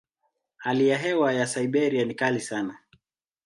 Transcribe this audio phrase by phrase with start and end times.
[0.57, 2.79] Hali ya hewa ya Siberia ni kali sana.